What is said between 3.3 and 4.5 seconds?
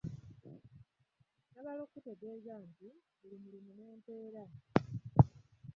mulimu n'empeera.